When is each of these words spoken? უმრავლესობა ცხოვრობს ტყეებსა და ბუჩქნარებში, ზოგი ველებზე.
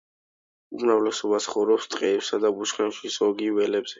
უმრავლესობა 0.77 1.41
ცხოვრობს 1.47 1.87
ტყეებსა 1.95 2.39
და 2.45 2.53
ბუჩქნარებში, 2.57 3.15
ზოგი 3.19 3.55
ველებზე. 3.59 3.89